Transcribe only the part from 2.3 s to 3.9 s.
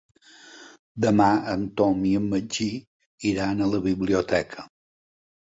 Magí iran a la